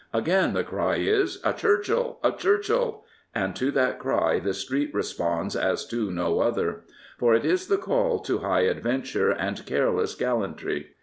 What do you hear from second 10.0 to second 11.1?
gallantry.